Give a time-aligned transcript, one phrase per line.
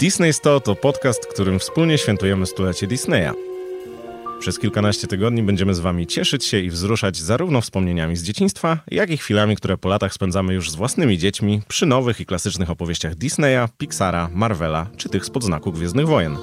[0.00, 3.30] Disney 100 to podcast, którym wspólnie świętujemy stulecie Disneya.
[4.38, 9.10] Przez kilkanaście tygodni będziemy z Wami cieszyć się i wzruszać zarówno wspomnieniami z dzieciństwa, jak
[9.10, 13.14] i chwilami, które po latach spędzamy już z własnymi dziećmi przy nowych i klasycznych opowieściach
[13.14, 16.36] Disneya, Pixara, Marvela czy tych z podznaku Gwiezdnych Wojen.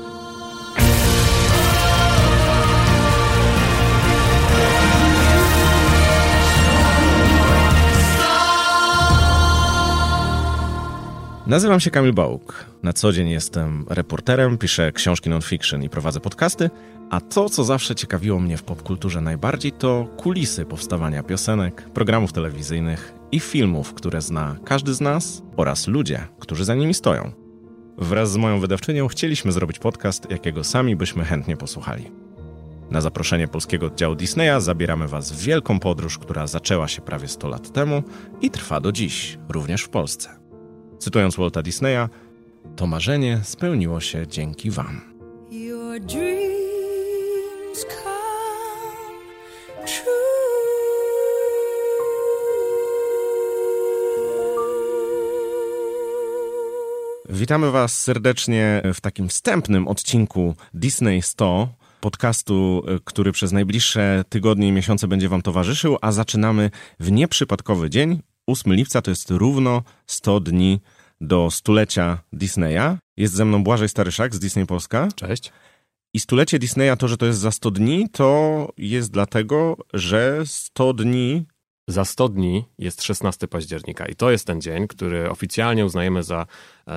[11.48, 12.66] Nazywam się Kamil Bałuk.
[12.84, 16.70] Na co dzień jestem reporterem, piszę książki non-fiction i prowadzę podcasty,
[17.10, 23.14] a to, co zawsze ciekawiło mnie w popkulturze najbardziej, to kulisy powstawania piosenek, programów telewizyjnych
[23.32, 27.32] i filmów, które zna każdy z nas oraz ludzie, którzy za nimi stoją.
[27.98, 32.12] Wraz z moją wydawczynią chcieliśmy zrobić podcast, jakiego sami byśmy chętnie posłuchali.
[32.92, 37.48] Na zaproszenie polskiego oddziału Disneya zabieramy Was w wielką podróż, która zaczęła się prawie 100
[37.48, 38.04] lat temu
[38.42, 40.47] i trwa do dziś, również w Polsce.
[41.00, 42.10] Cytując Walta Disneya,
[42.76, 45.02] to marzenie spełniło się dzięki Wam.
[57.30, 61.70] Witamy Was serdecznie w takim wstępnym odcinku Disney 100,
[62.02, 68.22] podcastu, który przez najbliższe tygodnie i miesiące będzie Wam towarzyszył, a zaczynamy w nieprzypadkowy dzień,
[68.48, 70.80] 8 lipca to jest równo 100 dni
[71.22, 72.98] do stulecia Disneya.
[73.18, 75.08] Jest ze mną Błażej Staryszak z Disney Polska.
[75.16, 75.52] Cześć.
[76.14, 80.94] I stulecie Disneya, to, że to jest za 100 dni, to jest dlatego, że 100
[80.94, 81.46] dni
[81.88, 86.46] za 100 dni jest 16 października i to jest ten dzień, który oficjalnie uznajemy za,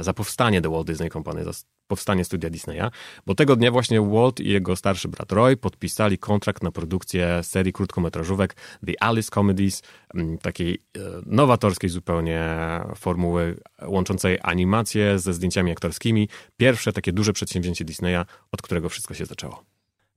[0.01, 1.53] za powstanie The Walt Disney Company, za
[1.91, 2.91] powstanie studia Disneya,
[3.27, 7.73] bo tego dnia właśnie Walt i jego starszy brat Roy podpisali kontrakt na produkcję serii
[7.73, 8.55] krótkometrażówek
[8.87, 9.83] The Alice Comedies,
[10.15, 12.41] mm, takiej e, nowatorskiej zupełnie
[12.97, 16.28] formuły łączącej animację ze zdjęciami aktorskimi.
[16.56, 19.65] Pierwsze takie duże przedsięwzięcie Disneya, od którego wszystko się zaczęło.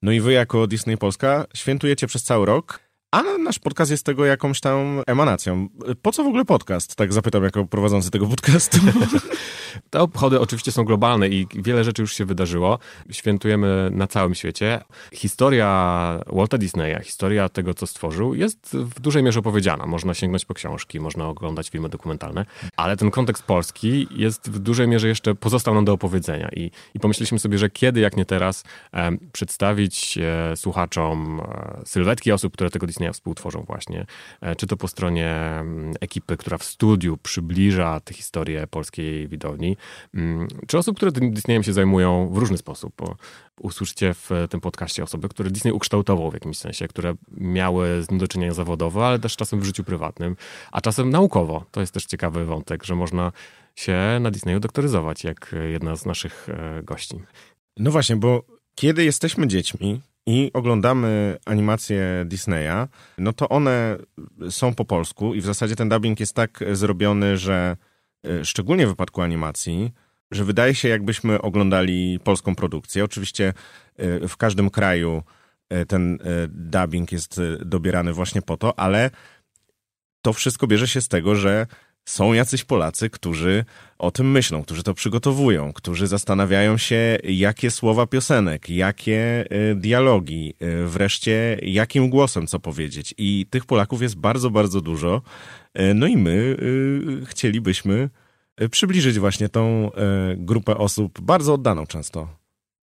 [0.02, 2.80] No i wy jako Disney Polska świętujecie przez cały rok
[3.14, 5.68] a nasz podcast jest tego jakąś tam emanacją.
[6.02, 6.96] Po co w ogóle podcast?
[6.96, 8.78] Tak zapytam jako prowadzący tego podcastu.
[9.90, 12.80] Te obchody oczywiście są globalne i wiele rzeczy już się wydarzyło.
[13.12, 14.82] Świętujemy na całym świecie.
[15.14, 19.86] Historia Walta Disneya, historia tego, co stworzył, jest w dużej mierze opowiedziana.
[19.86, 22.46] Można sięgnąć po książki, można oglądać filmy dokumentalne,
[22.76, 26.50] ale ten kontekst polski jest w dużej mierze jeszcze pozostał nam do opowiedzenia.
[26.56, 28.64] I, i pomyśleliśmy sobie, że kiedy, jak nie teraz,
[28.94, 34.06] e, przedstawić e, słuchaczom e, sylwetki osób, które tego Disneya Disneya współtworzą właśnie,
[34.42, 39.78] e, czy to po stronie mm, ekipy, która w studiu przybliża tę historię polskiej widowni,
[40.14, 42.94] mm, czy osób, które tym Disneyem się zajmują w różny sposób.
[42.98, 43.16] Bo
[43.60, 48.20] usłyszycie w tym podcaście osoby, które Disney ukształtował w jakimś sensie, które miały z nim
[48.20, 50.36] do czynienia zawodowo, ale też czasem w życiu prywatnym,
[50.72, 51.66] a czasem naukowo.
[51.72, 53.32] To jest też ciekawy wątek, że można
[53.76, 57.20] się na Disneyu doktoryzować, jak jedna z naszych e, gości.
[57.78, 58.44] No właśnie, bo
[58.76, 63.98] kiedy jesteśmy dziećmi, i oglądamy animacje Disneya, no to one
[64.50, 67.78] są po polsku i w zasadzie ten dubbing jest tak zrobiony, że
[68.26, 69.92] e, szczególnie w wypadku animacji,
[70.32, 73.04] że wydaje się jakbyśmy oglądali polską produkcję.
[73.04, 73.54] Oczywiście
[73.98, 75.24] e, w każdym kraju
[75.70, 76.20] e, ten
[76.50, 79.10] dubbing jest dobierany właśnie po to, ale
[80.22, 81.68] to wszystko bierze się z tego, że
[82.06, 83.66] są jacyś Polacy, którzy
[84.00, 90.54] o tym myślą, którzy to przygotowują, którzy zastanawiają się, jakie słowa piosenek, jakie y, dialogi,
[90.62, 93.14] y, wreszcie jakim głosem co powiedzieć.
[93.18, 95.22] I tych Polaków jest bardzo, bardzo dużo.
[95.80, 96.58] Y, no i my
[97.26, 98.10] chcielibyśmy
[98.72, 99.92] przybliżyć właśnie tą
[100.38, 102.28] grupę osób bardzo oddaną często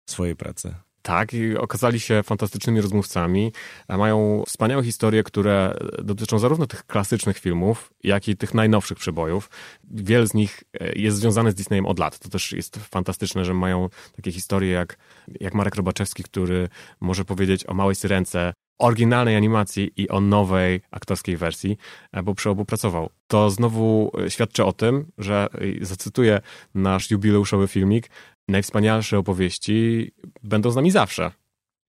[0.07, 0.86] swojej pracy.
[1.07, 3.53] Tak, okazali się fantastycznymi rozmówcami.
[3.89, 9.51] Mają wspaniałe historie, które dotyczą zarówno tych klasycznych filmów, jak i tych najnowszych przebojów.
[9.85, 12.19] Wiele z nich e, jest związane z Disneyem od lat.
[12.19, 14.99] To też jest fantastyczne, że mają takie historie jak,
[15.41, 16.69] jak Marek Robaczewski, który
[17.01, 21.79] może powiedzieć o Małej Syrence, oryginalnej animacji i o nowej aktorskiej wersji,
[22.13, 23.11] e, bo przy obu pracował.
[23.27, 25.47] To znowu e, świadczy o tym, że,
[25.81, 26.41] zacytuję
[26.75, 28.11] nasz jubileuszowy filmik,
[28.49, 30.11] najwspanialsze opowieści
[30.43, 31.31] będą z nami zawsze.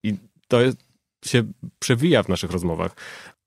[0.02, 0.14] I
[0.48, 0.78] to jest,
[1.24, 1.42] się
[1.78, 2.96] przewija w naszych rozmowach.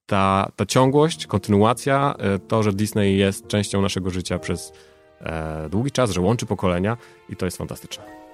[0.06, 4.74] Ta, ta ciągłość, kontynuacja, e, to, że Disney jest częścią naszego życia przez
[5.22, 6.98] e, długi czas, że łączy pokolenia
[7.30, 8.29] i to jest fantastyczne.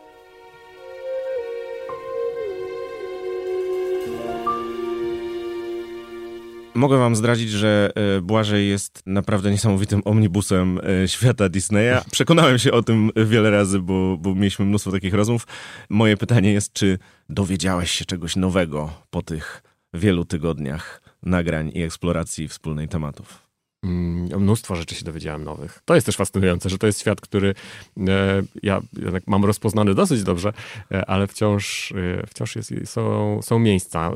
[6.76, 12.02] Mogę wam zdradzić, że e, Błażej jest naprawdę niesamowitym omnibusem e, świata Disneya.
[12.12, 15.48] Przekonałem się o tym wiele razy, bo, bo mieliśmy mnóstwo takich rozmów.
[15.90, 17.00] Moje pytanie jest, czy
[17.30, 19.64] dowiedziałeś się czegoś nowego po tych
[19.94, 23.45] wielu tygodniach nagrań i eksploracji wspólnej tematów?
[23.86, 25.82] Mm, mnóstwo rzeczy się dowiedziałem nowych.
[25.86, 27.56] To jest też fascynujące, że to jest świat, który
[27.98, 28.82] e, ja
[29.28, 30.54] mam rozpoznany dosyć dobrze,
[30.92, 34.12] e, ale wciąż, e, wciąż jest, są, są miejsca.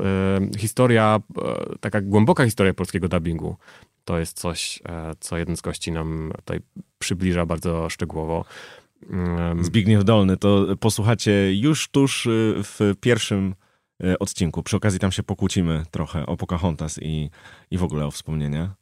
[0.58, 1.20] Historia,
[1.80, 3.56] taka głęboka historia polskiego dubbingu
[4.04, 4.82] to jest coś,
[5.20, 6.60] co jeden z gości nam tutaj
[6.98, 8.44] przybliża bardzo szczegółowo.
[9.60, 12.28] Zbigniew Dolny, to posłuchacie już tuż
[12.62, 13.54] w pierwszym
[14.20, 14.62] odcinku.
[14.62, 17.30] Przy okazji tam się pokłócimy trochę o Pocahontas i,
[17.70, 18.79] i w ogóle o wspomnienia.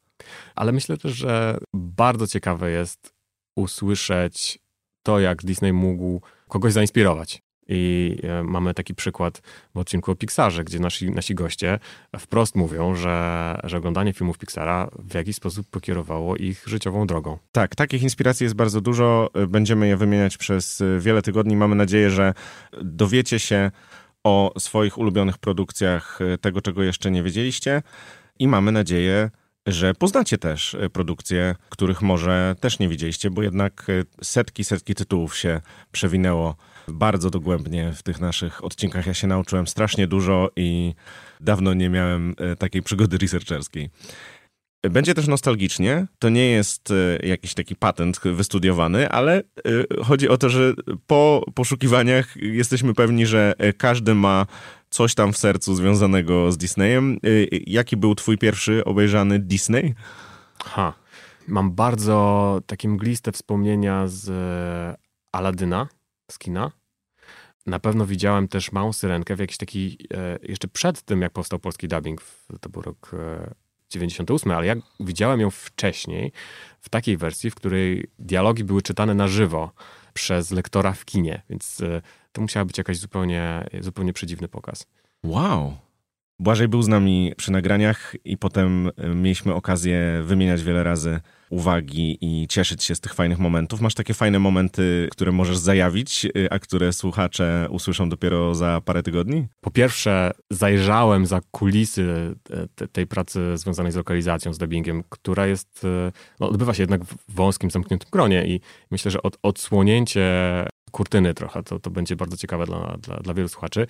[0.55, 3.13] Ale myślę też, że bardzo ciekawe jest
[3.55, 4.59] usłyszeć
[5.03, 7.41] to, jak Disney mógł kogoś zainspirować.
[7.71, 9.41] I e, mamy taki przykład
[9.75, 11.79] w odcinku o Pixarze, gdzie nasi, nasi goście
[12.19, 17.37] wprost mówią, że, że oglądanie filmów Pixara w jakiś sposób pokierowało ich życiową drogą.
[17.51, 19.29] Tak, takich inspiracji jest bardzo dużo.
[19.47, 21.55] Będziemy je wymieniać przez wiele tygodni.
[21.55, 22.33] Mamy nadzieję, że
[22.81, 23.71] dowiecie się
[24.23, 27.81] o swoich ulubionych produkcjach tego, czego jeszcze nie wiedzieliście.
[28.39, 29.29] I mamy nadzieję,
[29.67, 34.95] że poznacie też e, produkcje, których może też nie widzieliście, bo jednak e, setki, setki
[34.95, 35.61] tytułów się
[35.91, 36.55] przewinęło
[36.87, 39.07] bardzo dogłębnie w tych naszych odcinkach.
[39.07, 40.93] Ja się nauczyłem strasznie dużo i
[41.39, 43.89] dawno nie miałem e, takiej przygody researcherskiej.
[44.83, 46.07] Będzie też nostalgicznie.
[46.19, 49.43] To nie jest jakiś taki patent wystudiowany, ale
[50.03, 50.73] chodzi o to, że
[51.07, 54.45] po poszukiwaniach jesteśmy pewni, że każdy ma
[54.89, 57.17] coś tam w sercu związanego z Disneyem.
[57.25, 59.95] Y, y, jaki był twój pierwszy obejrzany Disney?
[60.63, 60.93] Ha.
[61.47, 64.97] Mam bardzo takie mgliste wspomnienia z e,
[65.31, 65.87] Aladyna,
[66.31, 66.71] z kina.
[67.65, 71.59] Na pewno widziałem też Małą Syrenkę w jakiś taki, e, jeszcze przed tym, jak powstał
[71.59, 72.21] polski dubbing,
[72.61, 73.11] to był rok
[73.89, 76.31] 98, e, ale ja widziałem ją wcześniej,
[76.79, 79.71] w takiej wersji, w której dialogi były czytane na żywo
[80.13, 81.81] przez lektora w kinie, więc
[82.31, 84.87] to musiała być jakaś zupełnie, zupełnie przedziwny pokaz.
[85.23, 85.77] Wow.
[86.41, 92.17] Błażej był z nami przy nagraniach i potem e, mieliśmy okazję wymieniać wiele razy uwagi
[92.21, 93.81] i cieszyć się z tych fajnych momentów.
[93.81, 99.03] Masz takie fajne momenty, które możesz zajawić, e, a które słuchacze usłyszą dopiero za parę
[99.03, 99.47] tygodni?
[99.61, 102.35] Po pierwsze, zajrzałem za kulisy
[102.79, 105.85] e, tej pracy związanej z lokalizacją, z dubbingiem, która jest,
[106.39, 108.61] no, odbywa się jednak w wąskim, zamkniętym gronie i
[108.91, 110.23] myślę, że od, odsłonięcie
[110.91, 111.63] kurtyny trochę.
[111.63, 113.87] To, to będzie bardzo ciekawe dla, dla, dla wielu słuchaczy.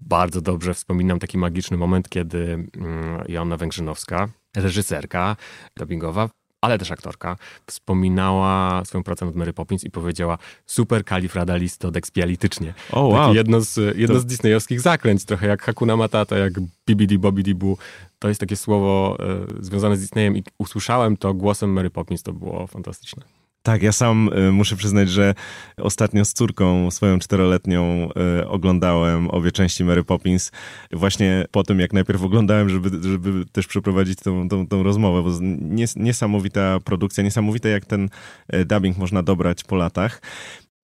[0.00, 5.36] Bardzo dobrze wspominam taki magiczny moment, kiedy mm, Joanna Węgrzynowska, reżyserka
[5.76, 6.28] dubbingowa,
[6.64, 12.74] ale też aktorka, wspominała swoją pracę nad Mary Poppins i powiedziała super kalifradalistodekspialitycznie.
[12.92, 13.34] O, oh, wow.
[13.34, 14.20] jedno z, jedno to...
[14.20, 16.52] z disneyowskich zaklęć, trochę jak Hakuna Matata, jak
[16.86, 17.76] Bibidi Bobidi Boo.
[18.18, 22.32] To jest takie słowo e, związane z Disneyem i usłyszałem to głosem Mary Poppins, to
[22.32, 23.24] było fantastyczne.
[23.64, 25.34] Tak, ja sam y, muszę przyznać, że
[25.76, 28.08] ostatnio z córką swoją czteroletnią
[28.40, 30.52] y, oglądałem obie części Mary Poppins.
[30.92, 35.30] Właśnie po tym, jak najpierw oglądałem, żeby, żeby też przeprowadzić tą, tą, tą rozmowę, bo
[35.60, 38.08] nies, niesamowita produkcja, niesamowite jak ten
[38.54, 40.20] y, dubbing można dobrać po latach.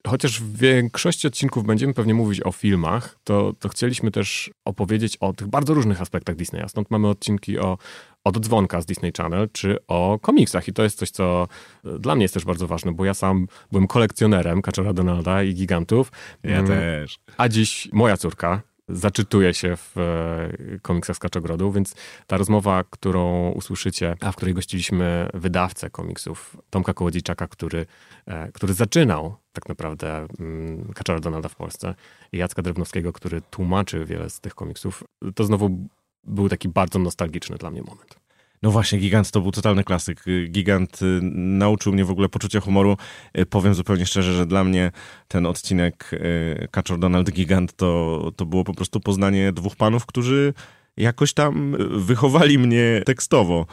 [0.07, 5.33] Chociaż w większości odcinków będziemy pewnie mówić o filmach, to, to chcieliśmy też opowiedzieć o
[5.33, 6.69] tych bardzo różnych aspektach Disneya.
[6.69, 7.79] Stąd mamy odcinki o
[8.25, 10.69] od dzwonka z Disney Channel, czy o komiksach.
[10.69, 11.49] I to jest coś, co
[11.85, 15.55] e, dla mnie jest też bardzo ważne, bo ja sam byłem kolekcjonerem Kaczora Donalda i
[15.55, 16.13] Gigantów.
[16.43, 17.19] Ja mm, też.
[17.37, 21.95] A dziś moja córka zaczytuje się w e, komiksach z Kaczogrodu, więc
[22.27, 27.87] ta rozmowa, którą usłyszycie, a w której gościliśmy wydawcę komiksów Tomka Kołodziejczaka, który,
[28.27, 31.95] e, który zaczynał tak naprawdę mm, Kaczora Donalda w Polsce
[32.33, 35.05] i Jacka Drewnowskiego, który tłumaczy wiele z tych komiksów,
[35.35, 35.89] to znowu
[36.25, 38.20] był taki bardzo nostalgiczny dla mnie moment.
[38.63, 40.25] No właśnie, Gigant to był totalny klasyk.
[40.51, 42.97] Gigant y, nauczył mnie w ogóle poczucia humoru.
[43.39, 44.91] Y, powiem zupełnie szczerze, że dla mnie
[45.29, 50.55] ten odcinek y, Kaczor Donald Gigant to, to było po prostu poznanie dwóch panów, którzy
[50.97, 53.67] jakoś tam wychowali mnie tekstowo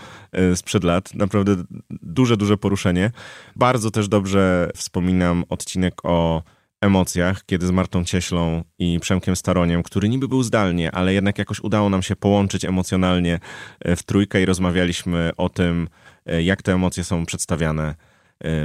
[0.55, 1.13] sprzed lat.
[1.13, 1.55] Naprawdę
[1.89, 3.11] duże, duże poruszenie.
[3.55, 6.43] Bardzo też dobrze wspominam odcinek o
[6.81, 11.59] emocjach, kiedy z Martą Cieślą i Przemkiem Staroniem, który niby był zdalnie, ale jednak jakoś
[11.59, 13.39] udało nam się połączyć emocjonalnie
[13.79, 15.89] e, w trójkę i rozmawialiśmy o tym,
[16.25, 17.95] e, jak te emocje są przedstawiane e,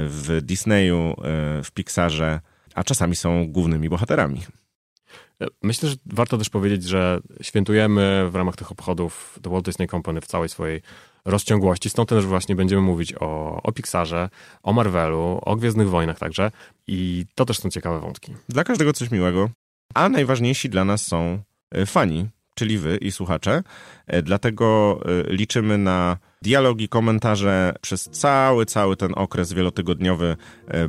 [0.07, 1.15] w Disneyu,
[1.63, 2.39] w Pixarze,
[2.75, 4.41] a czasami są głównymi bohaterami.
[5.63, 10.21] Myślę, że warto też powiedzieć, że świętujemy w ramach tych obchodów The Walt Disney Company
[10.21, 10.81] w całej swojej
[11.25, 11.89] rozciągłości.
[11.89, 14.29] Stąd też właśnie będziemy mówić o, o Pixarze,
[14.63, 16.51] o Marvelu, o Gwiezdnych Wojnach także.
[16.87, 18.33] I to też są ciekawe wątki.
[18.49, 19.49] Dla każdego coś miłego.
[19.93, 21.39] A najważniejsi dla nas są
[21.71, 23.63] e, fani, czyli wy i słuchacze.
[24.07, 27.75] E, dlatego e, liczymy na dialogi, komentarze.
[27.81, 30.37] Przez cały, cały ten okres wielotygodniowy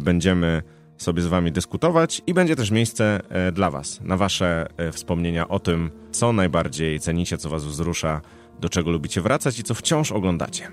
[0.00, 0.62] będziemy
[0.98, 3.20] sobie z wami dyskutować i będzie też miejsce
[3.52, 8.20] dla was, na wasze wspomnienia o tym, co najbardziej cenicie, co was wzrusza
[8.61, 10.68] do czego lubicie wracać i co wciąż oglądacie.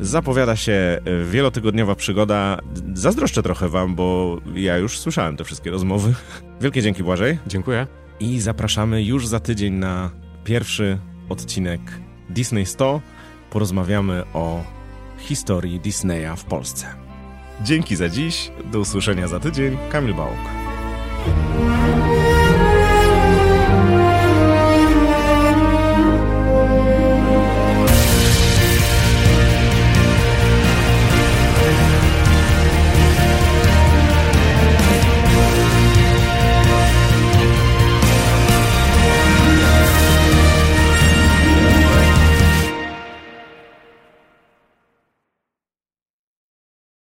[0.00, 2.58] Zapowiada się wielotygodniowa przygoda.
[2.94, 6.14] Zazdroszczę trochę wam, bo ja już słyszałem te wszystkie rozmowy.
[6.60, 7.38] Wielkie dzięki Błażej.
[7.46, 7.86] Dziękuję.
[8.20, 10.10] I zapraszamy już za tydzień na
[10.44, 11.80] pierwszy odcinek
[12.30, 13.00] Disney 100.
[13.50, 14.64] Porozmawiamy o
[15.18, 16.86] historii Disneya w Polsce.
[17.62, 18.50] Dzięki za dziś.
[18.72, 19.78] Do usłyszenia za tydzień.
[19.90, 20.59] Kamil Bałk.